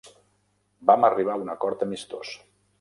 Vam 0.91 1.05
arribar 1.11 1.37
a 1.37 1.43
un 1.45 1.53
acord 1.57 1.87
amistós. 1.89 2.35